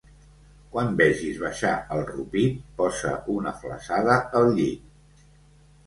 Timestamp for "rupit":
2.09-2.57